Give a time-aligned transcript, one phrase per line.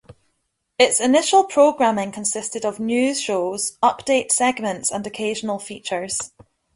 [0.79, 6.31] Its initial programming consisted of news shows, update segments and occasional features.